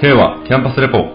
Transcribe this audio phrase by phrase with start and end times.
[0.00, 1.10] K はキャンパスレポ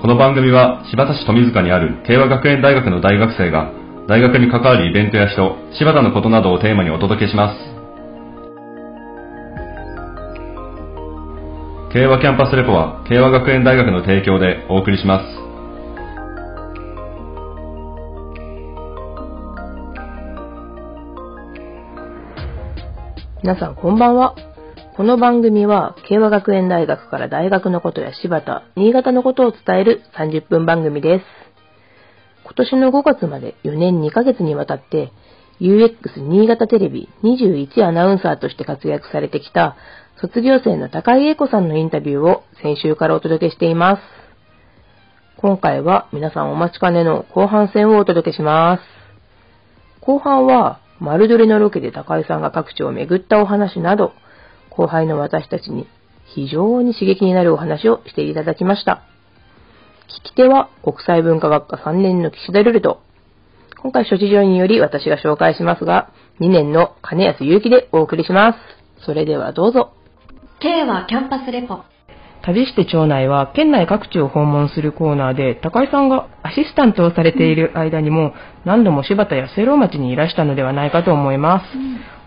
[0.00, 3.72] この番組は柴田市富塚にある慶和学園大学の大学生が
[4.06, 7.58] 大学に関わるイベントや人、柴田のことなどをテーマにお届けします。
[11.92, 15.24] 慶和キャンパスレポは慶和学園大学の提供でお送りします。
[23.42, 24.53] 皆さんこんばんは。
[24.96, 31.24] この番組は、慶和学園大学から大学のことや柴田、新潟のことを伝える30分番組です。
[32.44, 35.10] 今年の5月まで4年2ヶ月にわたって、
[35.60, 39.74] UX 新潟テレビ21アナウンサーとして活躍されてきた、
[40.20, 44.02] 卒業生の高井英子さんのインタビューを先週からお届けしています。
[45.38, 48.82] 今回は皆さんお待ちかねの後半戦をお届けします。
[50.02, 54.12] 後半は、丸取りのロケで高井さんが各地を巡ったお話など、
[54.76, 55.86] 後輩の私たちに
[56.34, 59.02] 非常に刺激になるお話をしていただきました。
[60.22, 63.02] 聞き手は国際文化学科3年の岸田ルルと。
[63.80, 68.58] 今回諸事情により私が紹介しますが、2年の金安祐希でお送りします。
[69.04, 69.92] それではどうぞ。
[70.60, 71.93] K はキャンパスレポ。
[72.44, 78.34] 旅して町内は県内各地を訪問するコーナーで高井さんがアシスタントをされている間にも
[78.66, 81.64] 何度も柴田や清郎町にいらしたのではないかと思います、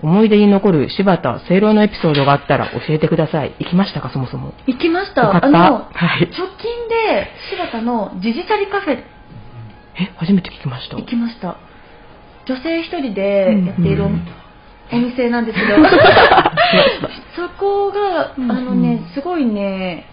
[0.02, 3.56] 思い出に残る柴田清郎のエピソードがあったら教えてください。
[3.60, 4.54] 行きましたかそもそも。
[4.66, 5.22] 行きました。
[5.22, 5.48] よかった。
[5.48, 6.30] あの、はい。
[6.32, 8.94] 直近で柴田のジジチャリカフェ。
[8.94, 10.98] え初めて聞きました。
[10.98, 11.58] 行きました。
[12.46, 14.28] 女性一人でやっているお,、うん
[14.90, 15.76] 店なんですけど、
[17.36, 20.06] そ こが、うんあのね、すごいね、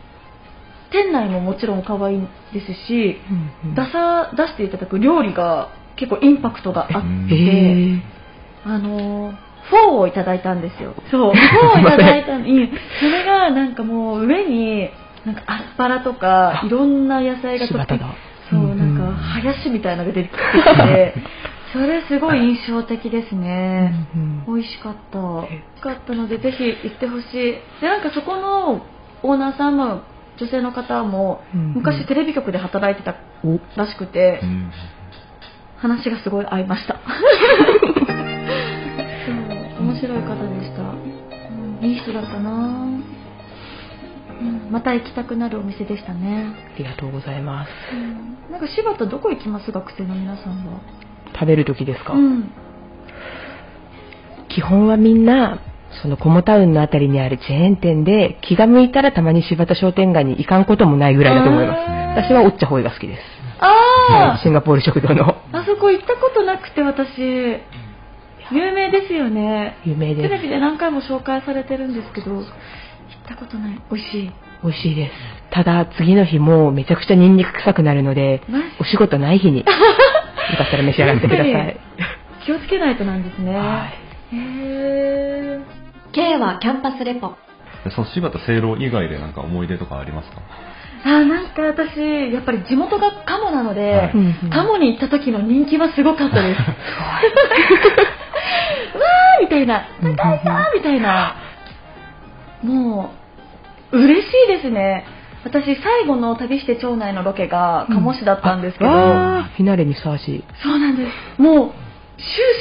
[0.91, 2.20] 店内ももちろん可愛い
[2.53, 3.17] ですし、
[3.75, 8.03] 出さ出していただく料理が結構インパクトがあって、へ
[8.64, 10.95] あのーフォーをいただいたんですよ。
[11.11, 12.45] そう、フォーをいただいたの。
[12.47, 12.70] に、
[13.01, 14.91] それがなんかもう上に、
[15.25, 18.06] なんかアスパラとか、いろんな野菜が柴田だ。
[18.51, 20.33] そう、なんか、ハヤシみたいなのが出てき
[20.86, 21.14] て、
[21.74, 23.92] それすごい印象的ですね。
[24.14, 25.18] うんうん美味しかった。
[25.18, 27.36] 美味しかったので、ぜひ行ってほしい。
[27.80, 28.86] で、なんかそこの
[29.23, 30.02] オーナーさんも、
[30.39, 34.70] 女性の方も、うんうん昔テレビ局で働いてたおらしくて、うん
[35.79, 36.95] 話がすごい合いました。
[36.95, 37.01] そ
[39.80, 40.83] う面白い方でした。
[40.83, 40.84] う
[41.83, 42.86] んいい人だったな
[44.40, 46.55] うんまた行きたくなるお店でしたね。
[46.74, 49.70] ありがとうございますうんなんか柴田どこ行きます？
[49.73, 50.80] 学生の皆さんは。
[51.34, 52.52] 食べる時ですか、うん。
[54.48, 55.61] 基本はみんな
[56.02, 61.78] そのコモタウンのあたりにあるチェーン店で気が向いたらたまに柴田商店街に行かんこともないぐらいだと思います。
[62.28, 63.20] 私はおっちゃほいが好きです。
[63.61, 65.24] あシンガポール食堂の。
[65.24, 67.20] あ、あそこ行ったことなくて私、
[68.52, 69.78] 有名ですよね。
[69.84, 70.28] 有名です。
[70.28, 72.45] テレビで何回も紹介されてるんですけど、行っ
[73.27, 73.80] たことない。
[73.90, 74.33] 美味しい。
[74.62, 75.12] 美味しいです。
[75.51, 78.42] ただ次の日もうめちゃくちゃニンニク臭くなるので
[78.80, 79.61] お仕事ない日に。
[79.61, 79.64] よ
[80.57, 81.77] かったら召し上がってください
[82.45, 83.55] 気をつけないとなんですね。
[83.57, 83.89] は
[84.33, 85.65] いへー
[86.13, 87.35] K はキャンパスレポ。
[87.85, 90.41] でその柴田清郎以外でなんか思い出とかありますか？
[91.07, 91.99] あーなんか私、
[92.33, 94.13] やっぱり地元が鴨なので、はい
[94.51, 96.59] 鴨に行った時の人気はすごかったです。
[96.61, 101.37] わーみたいな、高井さんみたいな、
[102.63, 103.11] も
[103.93, 105.05] う、嬉しいですね。
[105.45, 110.45] 私、最後の旅して町内のロケが鴨市だったんですけど、ああーフィナーレにふさわしい。
[110.63, 111.05] そうなんで
[111.37, 111.43] す。
[111.43, 111.73] もう、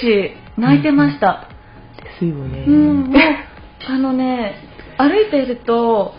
[0.02, 1.48] 終始泣いてました。
[1.96, 3.22] ですよね、うん、もう、
[3.88, 4.56] あのね、
[4.98, 6.14] 歩いていると、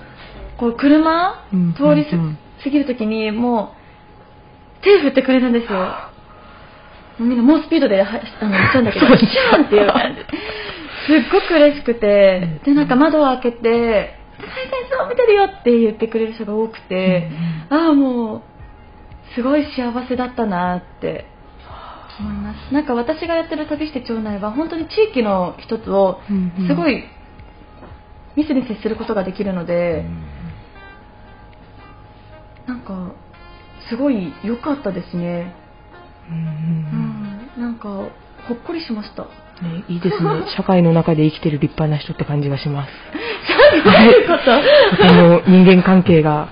[0.56, 3.74] こう、車、うん通り過ぎるときに、も
[4.80, 5.78] う、手振ってくれるんですよ。
[7.18, 9.86] もうみんな猛スピードではあの行ったんだけど、そうシャンっていう。
[9.92, 10.20] 感じ。
[11.06, 17.30] すっごく嬉しくて、で、なんか窓を開けて、高井先生を見てるよって言ってくれる人が多くて、
[17.70, 18.42] ああ、もう、
[19.34, 21.26] すごい幸せだったなって。
[22.20, 22.72] 思います。
[22.72, 26.68] なんか私がやってる旅して町内は、本当に地域の一つを、うんうん。
[26.68, 27.04] すごい
[28.36, 30.04] 密に接することができるので、
[32.66, 33.12] なんか
[33.88, 35.54] すごい良かったですね、
[36.30, 37.60] うんううん。
[37.60, 37.88] ん、なんか
[38.48, 39.24] ほっこりしました。
[39.24, 40.30] うんね、いいですね。
[40.56, 42.90] 社会の中で生きてる立派な人って感じがします。
[43.84, 44.44] どういうこと。
[44.96, 46.48] とても人間関係が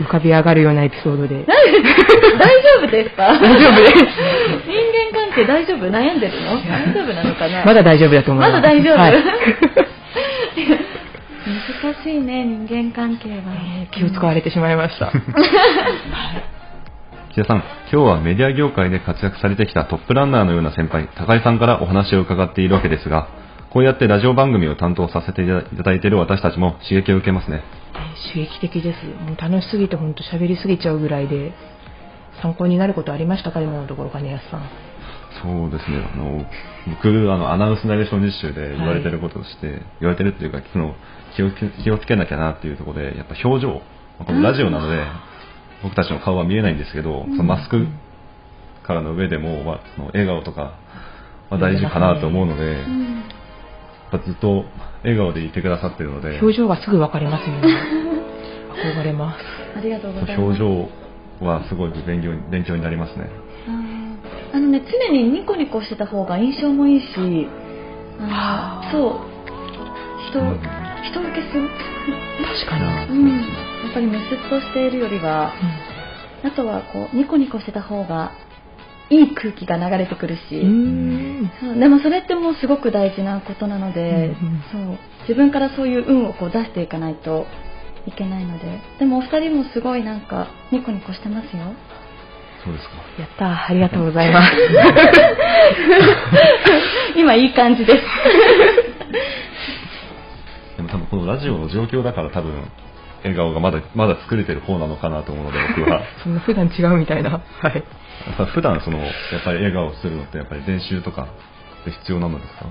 [0.00, 1.44] 浮かび上がるようなエピソードで。
[1.44, 3.28] 大丈夫ですか？
[3.38, 3.94] 大丈夫です。
[3.94, 4.02] 人
[5.12, 5.86] 間関係大丈夫？
[5.90, 6.56] 悩んでるの？
[6.56, 7.64] 大丈夫なのかな？
[7.64, 8.52] まだ大丈夫だと思います。
[8.54, 9.12] まだ大丈夫、はい。
[11.82, 13.36] 難しいね人間関係は、
[13.80, 15.10] えー気を使われてしまいました
[17.38, 17.62] 木田さん、
[17.92, 23.28] 今日はメディア業界で活躍されてきたトップランナーのような先輩、高井さんからお話を伺っているわけですが、
[23.72, 27.62] こうやってラジオ番組を担当させていただいている私たちも刺激を受けますね。
[28.34, 29.06] 刺激的です。
[29.22, 31.52] もう楽しすぎて本当喋りすぎちゃうぐらいで、
[32.42, 34.62] 参考になることありましたか今のところ、金安さん。
[35.40, 36.10] そうですね。
[36.12, 36.44] あの、
[36.88, 40.96] 僕、あの、アナウンスナレーション実習で言われてることとして、言われてるっていうか、その、
[41.36, 41.50] 気を
[41.84, 43.80] 気をつけなきゃなっていうところで、やっぱ表情、
[44.26, 45.27] このラジオなので、
[45.82, 47.86] 僕たちの顔は見えないんですけど、そのマスク
[48.86, 50.74] からの上でも、まあ、その笑顔とか、
[51.50, 53.22] まあ、大事かなと思うので、うん。
[54.08, 54.64] やっぱずっと
[55.02, 57.62] 笑顔でいてくださってるので、表情がすぐ分かりますよね。
[58.96, 59.38] 憧れます。
[59.76, 60.40] ありがとうございます。
[60.40, 60.88] 表情
[61.40, 63.28] はすごい勉強勉強になりますね。
[64.54, 67.24] あのね常にニコニコしてた方が印象もいいしそう。
[70.30, 70.58] 人うん。
[71.04, 71.68] 人受けする。
[72.66, 72.78] 確か
[73.10, 73.10] に。
[73.10, 73.14] う
[73.64, 75.54] んやっぱりメスッとしているよりは
[76.44, 78.32] あとはこうニコニコしてた方が
[79.10, 80.40] いい空気が流れてくるし、
[81.78, 84.62] でもそれってもうすごく大事なことなので、うん。
[84.70, 84.98] そう。
[85.22, 87.46] 自分からそういう運をこう出していかないと
[88.06, 88.80] いけないので。
[88.98, 91.72] でもお二人もすごいなんかニコニコしてますよ。
[92.64, 92.94] そうですか。
[93.18, 94.52] やったー、ありがとうございます。
[97.16, 97.98] 今いい感じです。
[100.76, 102.52] でも多分このラジオの状況だから多分、
[103.22, 106.02] 笑顔がまだ、まだ作れてる方なのかなと思うので、僕は。
[106.22, 107.30] そんな普段違うみたいな。
[107.30, 107.38] は
[107.68, 107.74] い。
[107.74, 107.80] や
[108.32, 109.10] っぱ普段その、やっ
[109.44, 111.22] ぱり笑顔するのってやっぱり練習とか
[111.82, 112.66] って必要なのですか？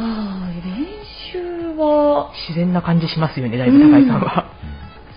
[0.00, 0.86] あ練
[1.32, 4.44] 習は自然な感じしますよね、だいぶ高井さんは。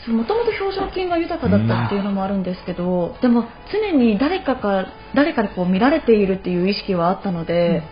[0.08, 7.84] もともと表情筋が豊かだったっていうのもあるんですけど、でも常に誰かか誰かにこう見られているっていう意識はあったので、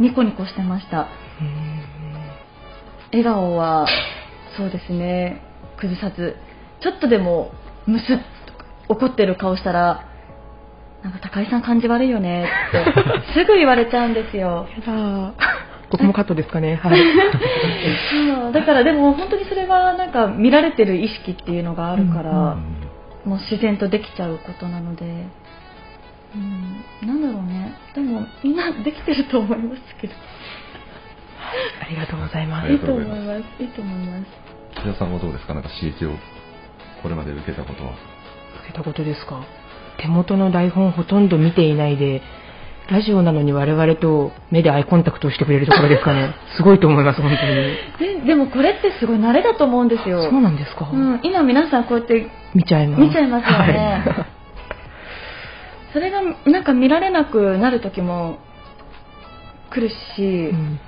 [0.00, 1.08] ニコニコしてました
[3.12, 3.86] 笑顔は
[4.56, 5.42] そうですね
[5.88, 6.36] 崩さず
[6.80, 7.52] ちょっとでも
[7.86, 8.24] ムスッと
[8.88, 10.08] 怒ってる顔したら
[11.02, 14.66] なんか高井さん感じ悪いよねってすぐ言われちゃうんですよ。
[15.90, 16.76] ここもカットですかね。
[16.76, 16.98] はい。
[18.10, 22.84] そうだからでも本当にそれはなんか見られてる意識っていうのがあるから、うん
[23.24, 25.04] もう自然とできちゃうことなので、
[26.34, 30.12] うん、なんだろうねでもみんなできてると思いますけど
[31.80, 32.72] ありがとうございます。
[32.72, 34.43] いいと思いますいいと思います
[34.76, 35.54] 木田さんはどうですか？
[35.54, 36.10] なんか刺激を
[37.02, 37.92] これまで受けたことは。
[37.92, 37.98] 受
[38.68, 39.44] けたことですか？
[39.98, 42.20] 手元の台本ほとんど見ていないで、
[42.90, 46.34] ラジオなのに我々と目でアイコンタクトをしてくれるところですかね？
[46.56, 47.30] すごいと思います、本
[47.98, 48.20] 当に。
[48.20, 50.22] ででもこれってすごい慣れだと思うんですよ。
[50.24, 53.00] そうなんですか、うん、今皆さんこうやって見ちゃいます。
[53.02, 54.26] 見ちゃいますよね、はい。
[55.94, 58.38] それがなんか見られなくなる時も
[59.70, 60.80] 来るし、うん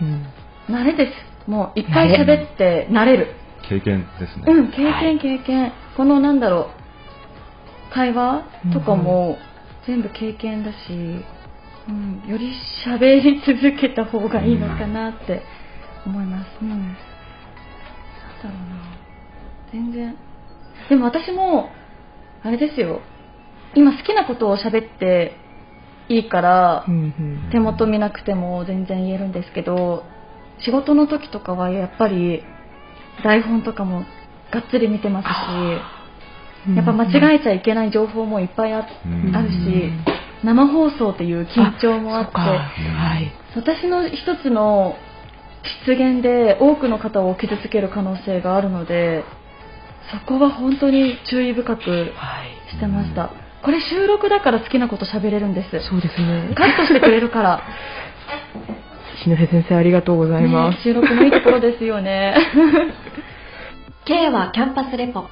[0.68, 0.74] うん。
[0.74, 1.12] 慣れです。
[1.50, 3.28] もういっぱい喋って慣れる
[3.68, 4.44] 経験ですね。
[4.46, 5.72] うん、経験、はい経験。
[5.96, 6.70] このなんだろ
[7.90, 9.38] う、会話とかも
[9.86, 10.76] 全部経験だし、
[11.88, 12.52] うん、より
[12.84, 15.42] 喋り続けた方がいいのかなって
[16.04, 16.48] 思います。
[16.60, 16.68] うん。
[16.68, 16.96] なんだ
[18.44, 18.96] ろうな。
[19.72, 20.16] 全然。
[20.88, 21.70] でも私も、
[22.42, 23.00] あれですよ。
[23.74, 25.36] 今好きなことを喋って
[26.08, 26.86] いいから、
[27.52, 30.04] 手元見なくても全然言えるんですけど
[30.64, 32.42] 仕事の時とかはやっぱり
[33.22, 34.04] 台本とかも
[34.50, 39.90] がっつり見てますしやっぱ間違えちゃいけない情報もいっぱいあるし
[40.44, 42.56] 生放送っていう緊張もあっては
[43.20, 43.32] い。
[43.54, 44.96] 私の一つの
[45.84, 49.24] 失言で多くの方を傷つける可能性があるので
[50.12, 52.70] そこは本当に注意深くはい。
[52.70, 53.30] してました。
[53.64, 55.70] これ収録だから好きなこと喋れるんです。
[55.88, 56.52] そうですね。
[56.54, 57.62] カットしてくれるから
[59.26, 60.76] 篠瀬先生ありがとうございます。
[60.76, 62.37] ね収録のいいところですよね
[64.06, 65.25] K はキャンパスレポ。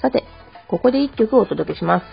[0.00, 0.22] さて、
[0.68, 2.06] ここで一曲お届けします。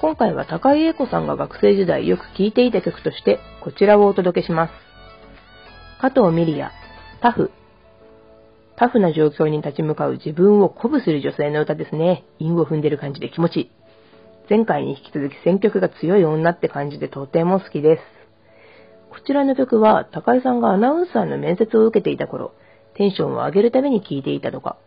[0.00, 4.72] 今回は高井英子さんが学生時代よく聴いていた曲として、こちらをお届けします。
[6.00, 6.72] 加藤ミリア、
[7.20, 7.50] タフ。
[8.76, 12.24] タフな状況に立ち向かう自分を鼓舞する女性の歌ですね。
[12.38, 13.70] 韻を踏んでる感じで気持ちいい。
[14.48, 18.17] 前回に引き続き選曲が強い女って感じでとても好きです。
[19.18, 22.54] こちらの曲は高井さんがアナウンサーの面接を受けていた頃、
[22.94, 24.78] テンションを上げるために聴いていたとか。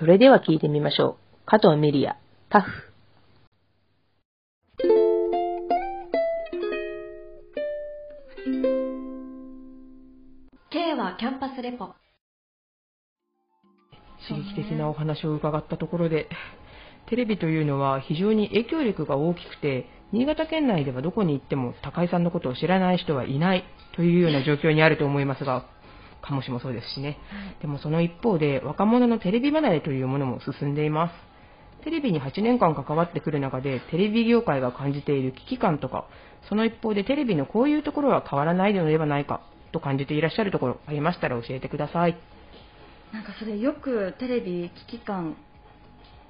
[0.00, 1.16] それでは聞いてみましょう。
[1.46, 2.16] 加藤ミリア、
[2.50, 2.92] タフ。
[10.70, 11.94] K はキャンパスレポ。
[14.28, 16.28] 刺激的なお話を伺ったところで、
[17.08, 23.64] テレビというのは非常に影響力が大きくて、新潟県内ではどこに行っても高井さんのことを知らない人はいない
[23.96, 25.66] というような状況にあると思いますが、
[26.22, 27.18] 鴨市もそうですしね。
[27.60, 31.84] でもその一方で若者のテレビ離れというものも進んでいます。
[31.84, 36.06] テレビに8年間関わってくる中でテレビ業界が感じている危機感とか、
[36.48, 39.40] その一方でテレビのこういうところは変わらないのではないか
[39.72, 42.16] と感じていらっしゃるところありましたら教えてください。
[43.12, 45.36] なんかそれよくテレビ危機感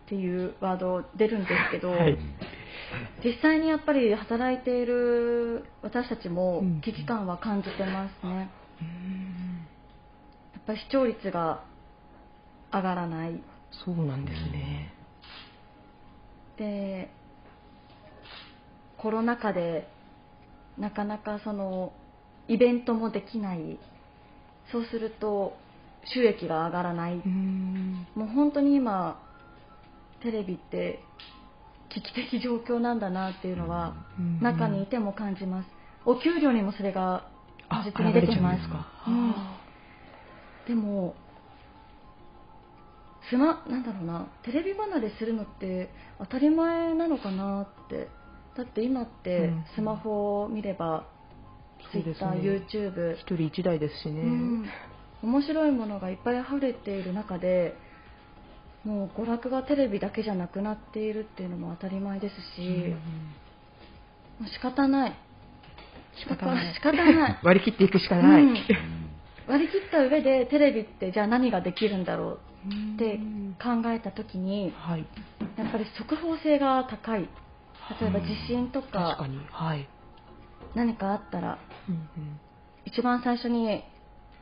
[0.06, 2.16] っていうワード出るんですけど、はい。
[3.25, 6.80] 実際にやっぱり働いている私たちもうん。
[6.80, 8.48] 危機感は感じてますね、
[10.54, 11.64] やっぱり視聴率が
[12.72, 13.42] 上がらない。
[13.84, 14.92] そうなんですね。
[16.56, 17.10] で
[18.96, 19.88] コロナ禍で
[20.78, 21.92] なかなかその
[22.48, 23.78] イベントもできない。
[24.70, 25.56] そうすると
[26.14, 28.06] 収益が上がらない、うん。
[28.14, 29.20] もう本当に今
[30.23, 31.00] テレビって
[31.90, 34.40] 危機的状況なんだなっていうのはうん。
[34.40, 35.68] 中にいても感じます。
[36.04, 37.28] お給料にもそれが
[37.68, 38.68] あ実に出てまです。
[39.08, 39.35] うん。
[40.68, 41.14] でも
[43.28, 44.28] スマなんだろうな。
[44.44, 48.08] テレビ離れするのって当たり前なのかなって。
[48.56, 49.64] だって今ってうん。
[49.75, 51.06] スマホを見れば、
[51.92, 52.26] そうですね。
[52.70, 54.23] TwitterYouTube 一人一台ですしね。
[54.23, 54.66] うん、
[55.23, 57.75] 面白いものがいっぱい溢れている中で
[58.86, 62.94] もう娯楽がテレビだけじゃなくなっているっていうのも当たり前ですし、
[64.38, 65.12] もう仕方ない。
[66.22, 66.74] 仕方ない。
[66.74, 67.38] 仕方ない。
[67.42, 68.42] 割り切っていくしかない。
[68.42, 68.56] うん。
[69.48, 73.18] 割り切った上でテレビってじゃあ何ができるんだろうって
[73.60, 75.04] 考えた時にはい。
[75.56, 77.28] やっぱり速報性が高い。
[78.00, 79.40] 例えば地震と確かかに。
[79.50, 79.88] はい。
[80.76, 82.08] 何かあったらうん。
[82.84, 83.82] 一番最初に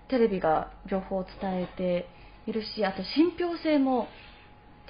[0.08, 2.06] テレビが情報を伝えて
[2.46, 4.08] いるしあと信憑性も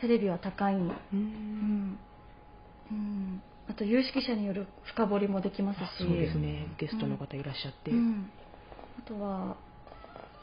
[0.00, 0.90] テレビは高い、うん。
[1.12, 1.98] うん。
[2.90, 5.80] うん、あと有識者による深掘りもできますし。
[5.98, 6.66] そうですね。
[6.78, 7.90] ゲストの方いらっしゃって。
[7.90, 8.30] うん、
[8.98, 9.56] あとは、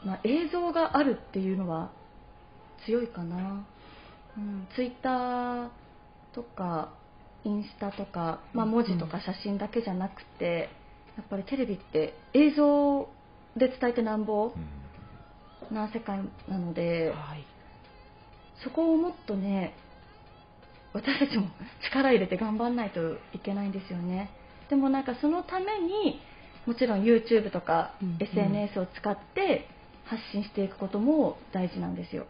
[0.04, 1.92] まあ、映像があるっていうのは
[2.84, 3.64] 強いかな、
[4.36, 5.68] うん、ツイッター
[6.34, 6.92] とか
[7.44, 10.68] インスタとか、まあ、文字とか写真だけじゃなくて、
[11.16, 13.08] やっぱりテレビって映像
[13.56, 14.52] で伝えてなんぼ
[15.70, 17.44] な世界なのではい。
[18.64, 19.74] そこをもっとね
[20.92, 21.48] 私たちも
[21.88, 24.30] 力入れて頑張んないといけないんですよね。
[24.68, 26.20] でもなんかそのために
[26.66, 29.68] もちろん YouTube とか SNS を使って
[30.04, 32.26] 発信していくことも大事なんですよ。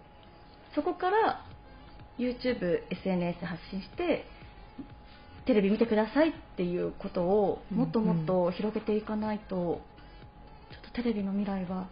[0.74, 1.44] そこから
[2.18, 4.24] YouTube、SNS 発信して
[5.44, 9.80] テレビ見てくださいっていうことをもっともっと広げていかないと、
[10.70, 11.88] ちょっとテレビの未来は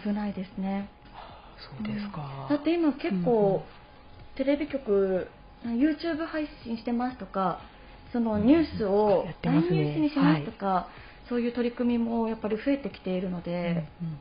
[0.00, 0.88] 危ないですね。
[1.62, 2.46] そうですか。
[2.50, 3.62] だって今結うんうん構、
[4.36, 5.28] テレビ局
[5.64, 7.60] YouTube 配信してますとか
[8.12, 10.88] そのニュースを大ニュースにしますとか、
[11.28, 14.18] そういう取り組みもやっぱり増えてきているので、うん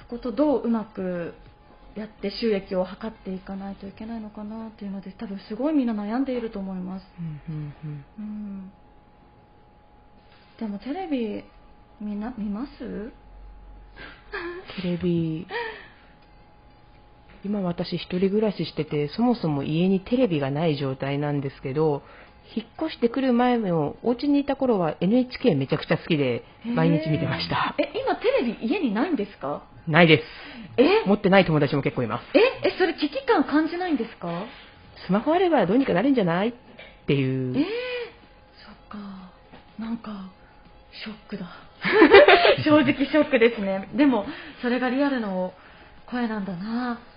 [0.00, 1.32] そことどううまく
[1.94, 8.04] やって収益を図っていかないといけないのかなっていうので多分すごいみんな悩んでいると思います、うんうんうん。
[8.18, 8.72] うん、
[10.58, 11.44] でもテレビ
[12.00, 13.12] みんな見ます？
[14.82, 15.46] テレビ
[17.44, 22.02] 今私一人暮らししててそもそも家にテレビがない状態なんですけど
[22.54, 27.74] 引っ越してくる前もお家にいた頃は NHK めちゃくちゃ好きで毎日見てました。
[27.78, 29.62] え今テレビ家にないんですか？
[29.88, 30.24] ないです。
[30.76, 31.04] え？
[31.06, 32.24] 持ってない友達も結構います。
[32.36, 32.40] え？
[32.68, 34.44] えそれ危機感感じないんですか？
[35.06, 36.52] スマホあればどうにかなるんじゃないっ
[37.06, 37.56] ていう。
[37.56, 38.98] えー、そっか。
[39.78, 40.30] なんか
[41.04, 41.46] ショックだ。
[42.64, 43.88] 正直ショックですね。
[43.94, 44.26] でも
[44.60, 45.52] それがリアルの
[46.06, 47.00] 声なんだな。
[47.00, 47.11] え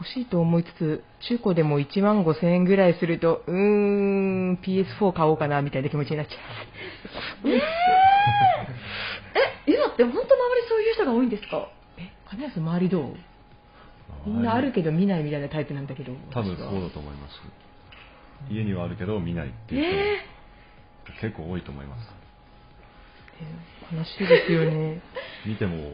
[0.00, 7.62] 欲しいと思いつつ中古でも1万5000円ぐらいするとうーん PS4 買おうかなみたいな気持ちになっちゃー、えー、え
[9.72, 10.28] 今って本当周り
[10.68, 11.58] そういう人が多いんですか？
[11.58, 13.16] うえ金安周りどう？
[14.26, 16.12] みんなあるけど見ないみたいなタイプなんだけど。
[16.32, 17.34] 多分そうだと思います。
[18.50, 20.18] 家にはあるけど見ないっていうえ
[21.04, 22.10] 人、結構多いと思います。
[23.92, 25.00] え悲しいですよね。
[25.46, 25.92] 見ても好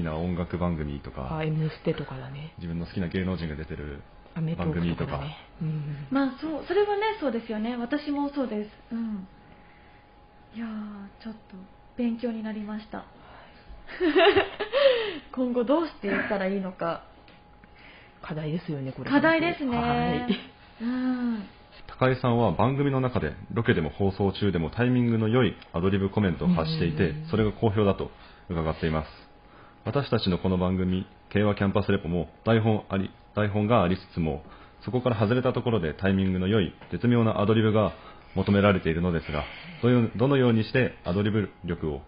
[0.00, 2.54] きな音楽番組とあか M ステとかだね。
[2.58, 4.02] 自分の好きな芸能人が出てる
[4.34, 5.20] 番組とか。
[6.10, 7.76] まあそうそれはねそうですよね。
[7.76, 8.70] 私もそうです。
[8.92, 9.26] うん。
[10.54, 11.38] いやーちょっと
[11.96, 13.04] 勉強になりました。
[15.32, 17.04] 今後どうしていったらいいのか。
[18.22, 19.10] 課題ですよねこれ。
[19.10, 20.26] 課題ですね、はい。
[20.82, 21.44] うん。
[21.86, 27.26] 高井さんは番組の中でロケでも放送中でもタイミングの良いアドリブコメントを発していてうん。
[27.28, 28.10] それが好評だと
[28.48, 29.27] 伺っています
[29.88, 34.42] 私たちのこの番組慶和キャンパスレポも台本あり台本がありつつも
[34.84, 37.94] そこから外れたところでタイミングの良い絶妙なアドリブが
[38.34, 39.44] 求められているのですが
[39.82, 42.02] どのどのようにしてアドリブ力を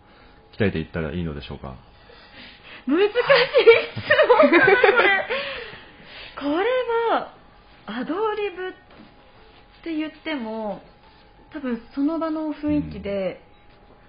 [0.58, 1.75] 鍛えていったらいいのでしょうか？
[2.87, 3.14] 難しい質
[4.42, 5.26] 問だなこれ。
[6.38, 6.66] これ
[7.14, 7.32] は
[7.87, 8.72] アドリブっ
[9.84, 10.82] て言っても
[11.50, 13.40] 多分その場の雰囲気で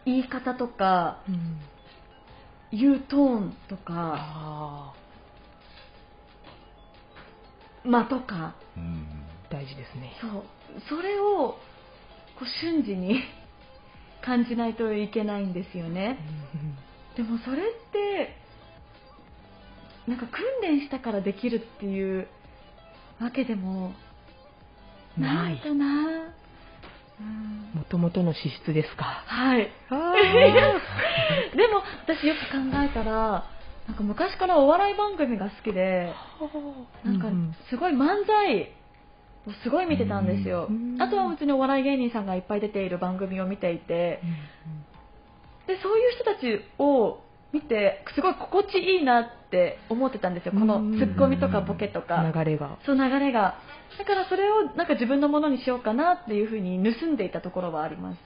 [0.03, 1.57] 言い方とかうん
[2.71, 4.93] 言うトーンとかあ
[7.83, 8.55] 間とか。
[8.77, 10.13] うんー大事ですね。
[10.21, 10.43] そう。
[10.87, 11.57] それを
[12.39, 13.21] こう瞬時に
[14.23, 16.17] 感じないといけないんですよね。
[17.17, 18.37] でもそれって
[20.07, 22.27] なんか訓練したからできるっていう
[23.19, 23.93] わけでも
[25.17, 25.59] なないい。
[25.59, 26.33] かな、うん、
[27.73, 29.23] もともとの資質ですか。
[29.25, 29.69] はい。
[29.89, 30.13] あ
[31.55, 33.45] でも私よく考えたら
[33.87, 36.13] なんか昔からお笑い番組が好きで
[37.03, 37.27] なんか
[37.69, 38.71] すごい漫才
[39.47, 40.67] をすごい見てたんですよ。
[40.69, 44.21] うんあとはうちにお笑い芸人さんがいっぱい出ている番組を見ていて。
[45.67, 47.19] でそういう人たちを
[47.53, 50.53] 見てすごい心地いいなって思ってたんですよ。
[50.53, 52.31] このツッコミとかボケとか。
[52.33, 52.77] 流れが。
[52.85, 53.55] そう流れが。
[53.97, 58.17] だからそれをなんか自分のものにしようかなっていうふうに盗んでいたところはあります。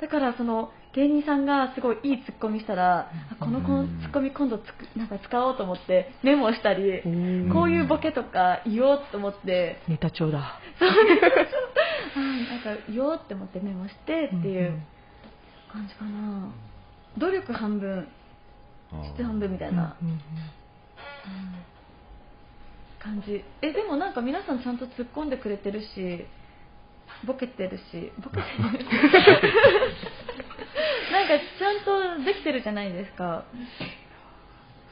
[0.00, 7.50] だからその芸人さんがすごいいいツッコミしたらあこのツッコミ今度つくなんか使おうと思ってメモしたりん。
[7.52, 9.80] こういうボケとか言おうと思って。
[9.88, 10.60] ネタ帳だ。
[10.78, 10.88] そう。
[10.88, 10.92] あ
[12.64, 14.80] なんか言おうって思ってメモしてっていう
[15.72, 16.52] 感じかな。
[17.18, 18.06] 努力半分
[18.92, 19.96] あー質半分みたいな。
[20.02, 20.20] うんうん
[22.98, 23.44] 感じ。
[23.62, 26.26] えでもなんか皆さんちゃんと突っ込んでくれてるし
[27.26, 28.44] ボケてるしボケてる。
[31.12, 33.44] なんかちゃんとできてるじゃないですか。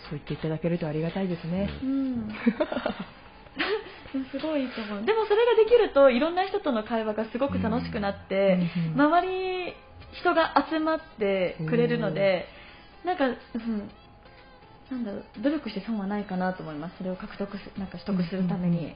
[0.09, 1.69] そう言っていただけるとありがたいですね。
[1.83, 2.31] うん。
[4.31, 5.05] すごいと思う。
[5.05, 8.59] でもそれができるといろんな人との会話がすごく楽しくなって、
[8.95, 9.75] うん周り
[10.12, 12.49] 人が集まってくれるので、
[13.06, 13.90] なんか、うん、
[14.90, 16.96] なんだろう努力して損はないかなと思います。
[16.98, 18.94] それを獲得すなんか取得するために、うんうん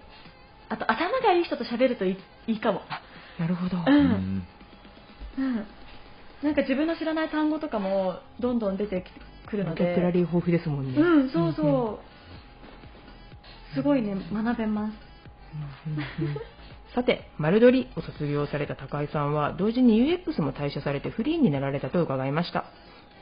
[0.72, 2.82] あと頭がいい人と喋るといいいいかも。
[3.40, 3.76] なるほど。
[3.78, 3.96] ううん。
[3.96, 4.46] ん
[5.36, 5.66] うん。
[6.44, 9.04] なんか自分の知らない単語とかもどんどん出て
[9.48, 10.96] くるのボキャブラでリー豊富ですもんね。
[10.96, 11.98] うんそうそう、うんうん
[13.74, 14.94] すごいね学べます。
[15.86, 16.36] うんうん
[16.94, 22.64] さて、丸取りを卒業された高井さんは、同時に UX も退社されてフリーになられたと伺いました。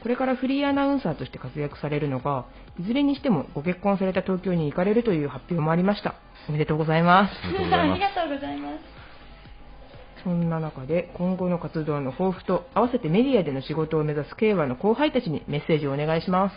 [0.02, 2.46] これからフリーアナウンサーとして活躍されるのが、
[2.78, 6.14] いずれにしてもご結婚された東京に行かれるという発表もありました。
[6.48, 7.32] おめでとうございます。
[7.44, 16.54] ありがとうございますありがとうございますそんな中で、今後の活動の抱負と、合わせてメディアでの仕事を目指す慶和の後輩たちにメッセージをお願いします。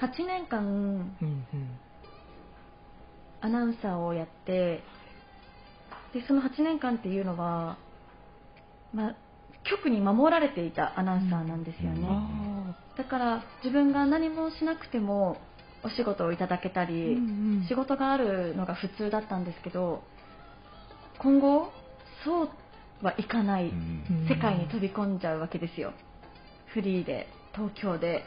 [0.00, 1.46] 8年間うんうん
[3.40, 4.82] アナウンサーをやって
[6.12, 7.78] でその8年間っていうのは、
[8.92, 9.16] まあ、
[9.70, 15.36] 局に守られていたアナウンサーなんですよね、あだから自分が何もしなくても
[15.84, 17.66] お仕事をいただけたーり、うんうん。
[17.68, 20.02] 仕事があるのが普通だったんですけど
[21.18, 21.70] 今後
[22.24, 22.48] そう
[23.02, 24.26] はいかないうん。
[24.28, 25.92] 世界に飛び込んじゃうわけですよ。
[26.72, 28.24] フリーで東京で。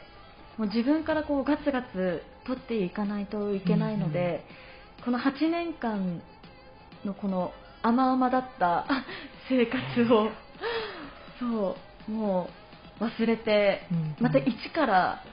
[0.58, 4.44] もう自分からこうガツガツ取っていかないといけないので、
[5.04, 6.20] この8年間
[7.04, 8.86] のこの甘々だった
[9.48, 10.30] 生活を
[11.40, 11.76] そ
[12.08, 12.48] うも
[13.00, 14.16] う忘れてうん。
[14.20, 15.24] また一から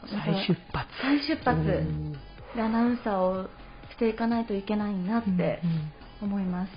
[0.00, 0.88] 再出発。
[1.02, 1.58] 再出発。
[1.58, 2.12] うん。
[2.54, 3.48] でアナウンサーを
[3.90, 5.60] していかないといけないなってうんうん。
[6.22, 6.70] 思います。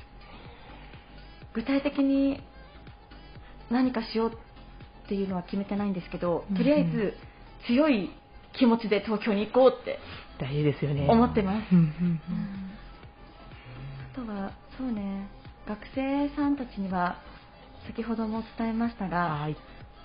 [1.54, 2.42] 具体的に
[3.70, 7.14] 何かしようっていうのは決めてないんですけどうんとりあえず
[7.68, 8.10] 強い
[8.58, 10.00] 気持ちで東京に行こうって
[10.40, 11.08] 大事ですよね。
[11.10, 11.74] 思ってます。
[11.74, 12.22] うんうん。
[14.14, 15.28] あとはそうね
[15.68, 17.18] 学生さんたちには
[17.88, 19.58] 先ほども伝えましたうんがはい。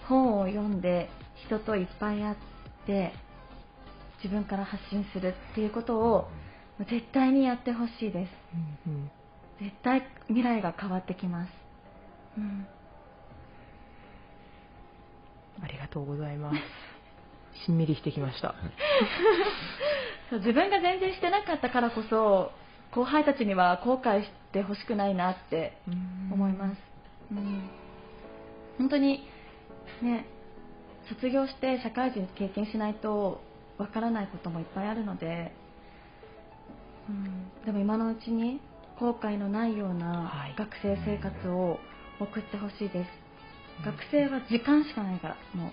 [0.09, 1.09] 本を読んで
[1.47, 2.37] 人といっぱい会っ
[2.87, 3.12] て
[4.23, 6.29] 自分から発信するっていうことを
[6.79, 8.31] 絶対にやってほしいです。
[8.87, 9.11] うんうん。
[9.61, 11.51] 絶対未来が変わってきます、
[12.37, 12.67] うん、
[15.62, 16.59] ありがとうございます。
[17.65, 18.55] しんみりしてきました。
[20.29, 22.53] そう自分が全然してなかったからこそ
[22.91, 25.79] 後輩たちには後悔してほしくないなって
[26.31, 26.77] 思います、
[27.31, 27.71] うん、
[28.79, 29.27] 本当に
[30.03, 30.27] ね
[31.09, 33.41] 卒業して社会人経験しないと
[33.79, 35.53] わからないこともいっぱいあるので、
[37.09, 38.61] うん、でも今のうちに
[38.99, 40.55] 後悔のないようなはい。
[40.57, 41.79] 学生生活を
[42.19, 43.11] 送ってほしいです、
[43.85, 45.73] 学生は時間しかないからもう。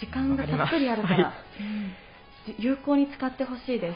[0.00, 1.92] 時間がたっぷりあるから、わかうん。
[2.54, 3.94] じ有効に使ってほしいです、わ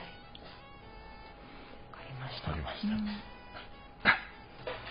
[1.98, 2.58] かりましたうん。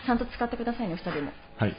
[0.05, 1.31] ちゃんと使ってくださいね2人も。
[1.31, 1.75] たはい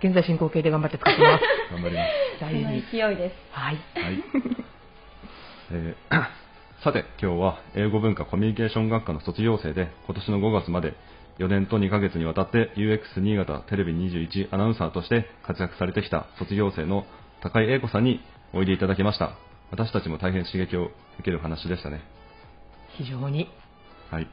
[0.00, 1.44] 現在進行形で頑張って使ってます。
[1.72, 2.82] 頑張ります大事に。
[2.92, 3.78] 勢いですはい。
[3.94, 4.24] はい。
[5.72, 6.26] えー
[6.84, 10.92] さて、今日は英語文化コミュニケーション学科の卒業生で、今年の5月まで
[11.38, 17.06] 4年と2ヶ月にわたって UX 新潟テレビ21アナウンサーとして活躍されてきた卒業生の
[17.40, 18.20] 高井英子さんに
[18.52, 19.32] おいでいただきました。
[19.70, 22.02] 私たちも大変刺激を受ける話でしたね。
[22.98, 23.48] 非常に。
[24.10, 24.28] はい。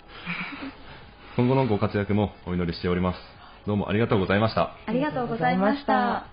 [1.37, 3.40] 今後のご活躍もお祈りしております。
[3.67, 4.75] どうもありがとうございました。
[4.87, 6.25] ありがとうございました。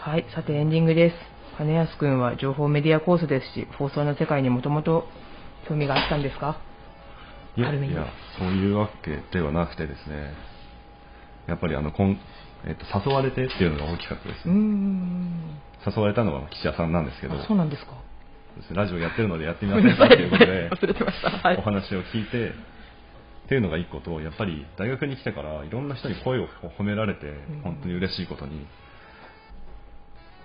[0.00, 1.16] はい、さてエンディングです。
[1.58, 5.08] 金安くんは情報メディアコースですし、放送の世界にもともと
[5.68, 6.60] 興味があったんですか？
[7.56, 8.06] いやいや、
[8.38, 10.32] そういうわけではなくてですね、
[11.48, 12.18] やっぱりあの、こん
[12.64, 14.54] えっと、誘われてっていうのが大きかったですね。
[14.54, 15.60] ん。
[15.84, 17.92] 誘われたのは岸田さんなんですけど、あそうなんですか。
[18.70, 21.30] ラジオやってるのでやってみませんかっていうことで、 忘れてました。
[21.30, 21.56] はい。
[21.56, 22.52] お話を聞いて、
[23.44, 28.66] っていうのが一個と、やっぱり大学に来てからいろんな人に声を褒められてん、本当に嬉しいことに。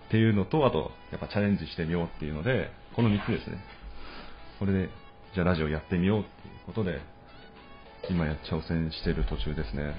[0.07, 3.57] っていうのと、あと、やっぱチャレンジしてみようっていうので、この3つですね。
[4.57, 4.89] これで、
[5.33, 7.01] じゃあラジオやってみようっていうことで、
[8.10, 9.93] 今や挑戦している途中ですね。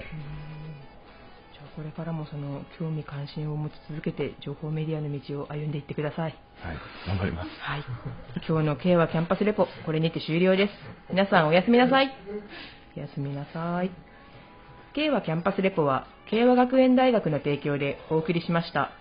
[1.53, 6.35] じゃあこれからもその興味関心を持ち続けて情報メディアの道を歩んでいってください。
[6.61, 7.49] はい、頑張ります。
[7.61, 7.83] はい。
[8.47, 10.73] 今日の K はキャンパスレポ、これにて終了です。
[11.09, 12.11] 皆さんおやすみなさい。
[12.95, 13.91] おやすみなさい。
[14.93, 18.91] K はキャンパスレポは、慶和学園大学の提供でお送りしました。